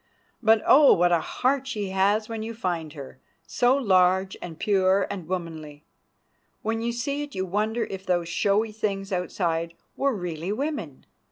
[0.41, 0.93] But, oh!
[0.93, 5.85] what a heart she has when you find her—so large and pure and womanly.
[6.63, 11.05] When you see it you wonder if those showy things outside were really women.